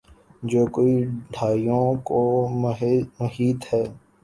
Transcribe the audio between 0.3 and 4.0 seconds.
جو کئی دھائیوں کو محیط ہے۔